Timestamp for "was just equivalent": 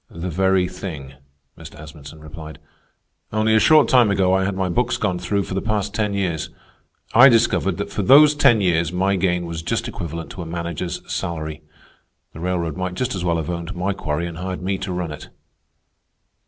9.45-10.31